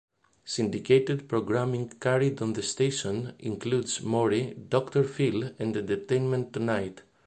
[0.43, 7.03] Syndicated programming carried on the station includes "Maury", "Doctor Phil" and "Entertainment Tonight".